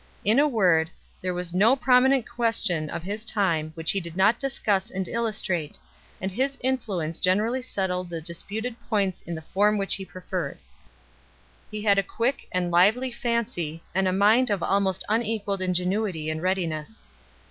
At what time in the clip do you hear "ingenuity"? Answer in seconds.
15.61-16.31